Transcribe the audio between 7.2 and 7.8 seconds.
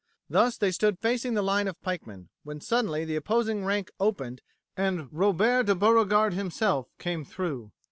through.